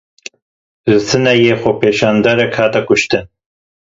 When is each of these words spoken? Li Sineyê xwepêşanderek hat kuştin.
Li 0.89 0.97
Sineyê 1.07 1.55
xwepêşanderek 1.61 2.51
hat 2.59 2.73
kuştin. 2.87 3.25